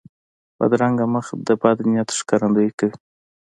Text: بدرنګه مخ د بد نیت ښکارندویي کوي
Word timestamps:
بدرنګه 0.57 1.05
مخ 1.13 1.27
د 1.47 1.49
بد 1.61 1.77
نیت 1.91 2.09
ښکارندویي 2.17 2.71
کوي 2.79 2.95